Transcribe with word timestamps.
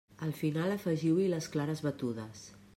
Al 0.27 0.31
final 0.37 0.71
afegiu-hi 0.77 1.29
les 1.35 1.51
clares 1.57 1.87
batudes. 1.89 2.45